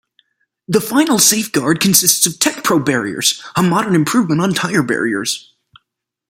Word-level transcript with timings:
The 0.67 0.81
final 0.81 1.19
safeguard 1.19 1.79
consists 1.79 2.25
of 2.25 2.39
Tecpro 2.39 2.83
barriers, 2.83 3.39
a 3.55 3.61
modern 3.61 3.93
improvement 3.93 4.41
on 4.41 4.51
tyre 4.55 4.81
barriers. 4.81 5.53